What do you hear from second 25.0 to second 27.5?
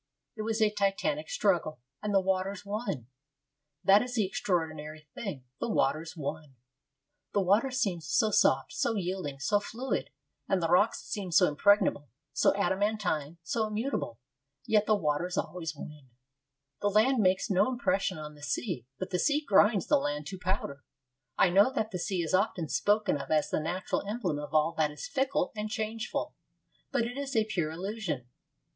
fickle and changeful; but it is a